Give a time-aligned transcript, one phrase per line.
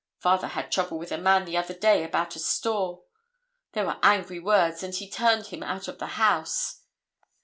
[0.17, 3.03] Father had trouble with a man the other day about a store.
[3.73, 6.81] There were angry words, and he turned him out of the house."